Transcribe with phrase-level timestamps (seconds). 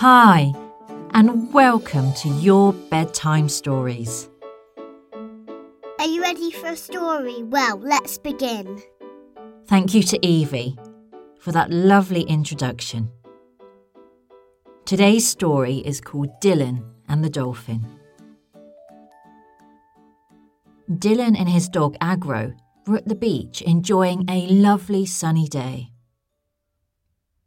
[0.00, 0.52] Hi,
[1.12, 4.28] and welcome to your bedtime stories.
[5.14, 7.42] Are you ready for a story?
[7.42, 8.82] Well, let's begin.
[9.64, 10.76] Thank you to Evie
[11.40, 13.10] for that lovely introduction.
[14.84, 17.86] Today's story is called Dylan and the Dolphin.
[20.90, 22.52] Dylan and his dog Agro
[22.86, 25.92] were at the beach enjoying a lovely sunny day.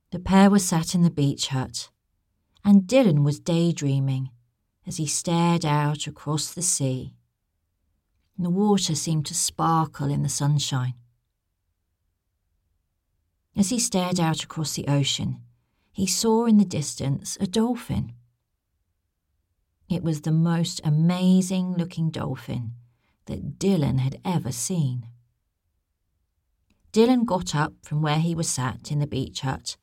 [0.10, 1.90] The pair were sat in the beach hut,
[2.64, 4.30] and Dylan was daydreaming
[4.86, 7.16] as he stared out across the sea.
[8.38, 10.94] The water seemed to sparkle in the sunshine.
[13.56, 15.42] As he stared out across the ocean,
[15.92, 18.14] he saw in the distance a dolphin.
[19.90, 22.76] It was the most amazing looking dolphin
[23.26, 25.08] that Dylan had ever seen.
[26.94, 29.78] Dylan got up from where he was sat in the beach hut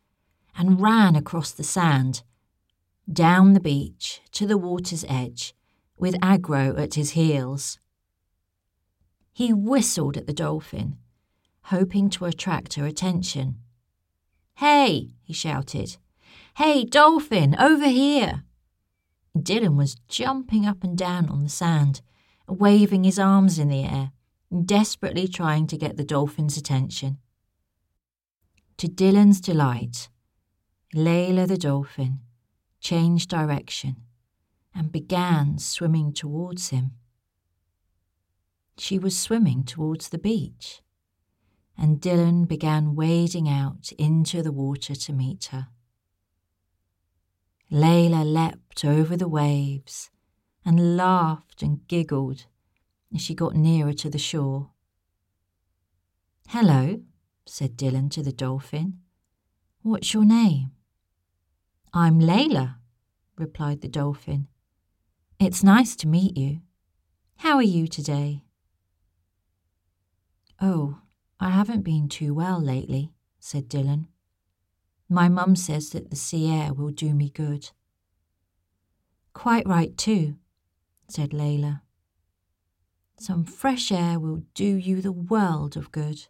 [0.57, 2.23] and ran across the sand,
[3.10, 5.54] down the beach to the water's edge,
[5.96, 7.79] with Agro at his heels.
[9.32, 10.98] He whistled at the dolphin,
[11.65, 13.57] hoping to attract her attention.
[14.57, 15.96] Hey, he shouted.
[16.57, 18.45] Hey, dolphin, over here!
[19.37, 22.01] Dylan was jumping up and down on the sand,
[22.48, 24.13] waving his arms in the air,
[24.65, 27.18] desperately trying to get the dolphin's attention.
[28.79, 30.09] To Dylan's delight,
[30.95, 32.20] Layla the dolphin
[32.87, 33.96] changed direction
[34.73, 36.92] and began swimming towards him.
[38.79, 40.82] She was swimming towards the beach,
[41.76, 45.66] and Dylan began wading out into the water to meet her.
[47.73, 50.10] Layla leapt over the waves
[50.64, 52.46] and laughed and giggled
[53.12, 54.70] as she got nearer to the shore.
[56.51, 57.01] Hello,
[57.46, 59.01] said Dylan to the dolphin.
[59.82, 60.76] What's your name?
[61.99, 62.75] I'm Layla,
[63.39, 64.49] replied the dolphin.
[65.41, 66.61] It's nice to meet you.
[67.37, 68.43] How are you today?
[70.60, 70.98] Oh,
[71.41, 74.09] I haven't been too well lately, said Dylan.
[75.09, 77.70] My mum says that the sea air will do me good.
[79.32, 80.37] Quite right, too,
[81.09, 81.81] said Layla.
[83.19, 86.26] Some fresh air will do you the world of good.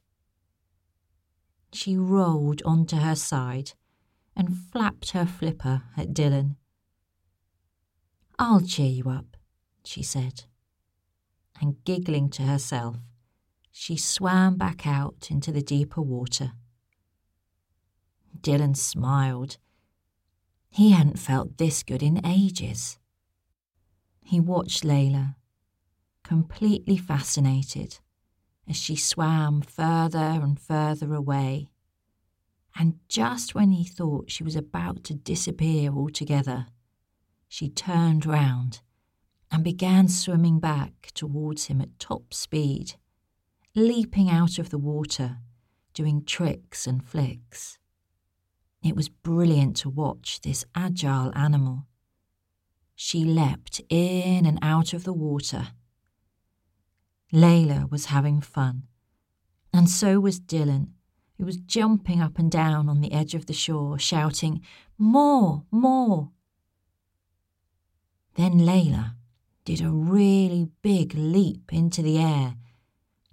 [1.72, 3.72] She rolled onto her side
[4.36, 6.56] and flapped her flipper at Dylan.
[8.38, 9.36] I'll cheer you up,
[9.84, 10.44] she said.
[11.60, 12.96] And giggling to herself,
[13.72, 16.52] she swam back out into the deeper water.
[18.38, 19.56] Dylan smiled.
[20.68, 22.98] He hadn't felt this good in ages.
[24.22, 25.36] He watched Layla,
[26.22, 28.00] completely fascinated,
[28.68, 31.70] as she swam further and further away.
[32.78, 36.66] And just when he thought she was about to disappear altogether,
[37.48, 38.80] she turned round
[39.50, 42.96] and began swimming back towards him at top speed,
[43.74, 45.38] leaping out of the water,
[45.94, 47.78] doing tricks and flicks.
[48.82, 51.86] It was brilliant to watch this agile animal.
[52.94, 55.68] She leapt in and out of the water.
[57.32, 58.84] Layla was having fun,
[59.72, 60.90] and so was Dylan,
[61.38, 64.62] who was jumping up and down on the edge of the shore, shouting,
[64.98, 66.30] More, more!
[68.34, 69.14] Then Layla
[69.64, 72.56] did a really big leap into the air,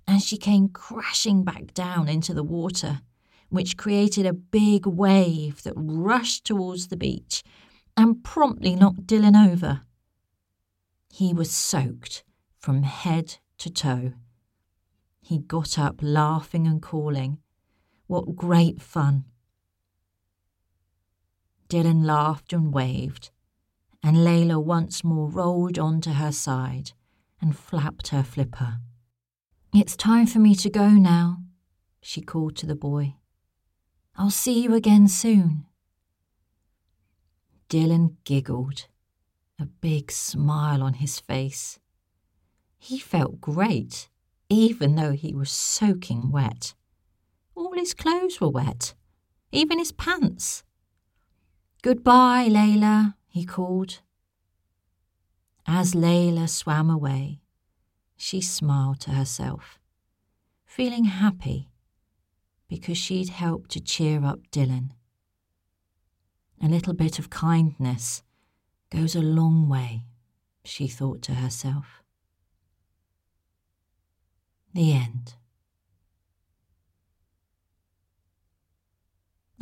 [0.08, 3.02] and she came crashing back down into the water
[3.53, 7.44] which created a big wave that rushed towards the beach
[7.96, 9.81] and promptly knocked Dylan over.
[11.12, 12.24] He was soaked
[12.58, 14.13] from head to toe.
[15.22, 17.38] He got up laughing and calling,
[18.13, 19.25] What great fun!
[21.68, 23.31] Dylan laughed and waved,
[24.03, 26.91] and Layla once more rolled onto her side
[27.41, 28.81] and flapped her flipper.
[29.74, 31.40] It's time for me to go now,
[32.03, 33.16] she called to the boy.
[34.16, 35.66] I'll see you again soon.
[37.68, 38.86] Dylan giggled,
[39.60, 41.80] a big smile on his face.
[42.77, 44.07] He felt great,
[44.50, 46.75] even though he was soaking wet.
[47.83, 48.94] His clothes were wet,
[49.51, 50.63] even his pants.
[51.81, 54.00] Goodbye, Layla, he called.
[55.68, 57.41] As Layla swam away,
[58.15, 59.80] she smiled to herself,
[60.65, 61.68] feeling happy
[62.69, 64.91] because she'd helped to cheer up Dylan.
[66.62, 68.24] A little bit of kindness
[68.91, 70.06] goes a long way,
[70.63, 72.01] she thought to herself.
[74.74, 75.36] The end.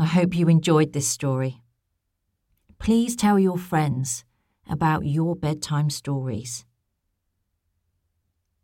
[0.01, 1.61] I hope you enjoyed this story.
[2.79, 4.25] Please tell your friends
[4.67, 6.65] about your bedtime stories.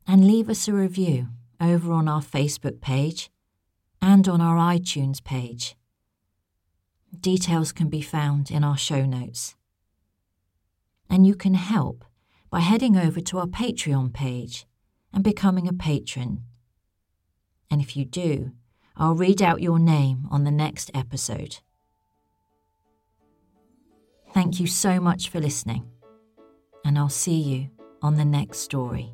[0.08, 1.28] And leave us a review
[1.62, 3.30] over on our Facebook page
[4.02, 5.76] and on our iTunes page.
[7.20, 9.54] Details can be found in our show notes.
[11.08, 12.04] And you can help
[12.50, 14.66] by heading over to our Patreon page
[15.14, 16.46] and becoming a patron.
[17.70, 18.54] And if you do,
[19.00, 21.60] I'll read out your name on the next episode.
[24.34, 25.88] Thank you so much for listening,
[26.84, 27.70] and I'll see you
[28.02, 29.14] on the next story.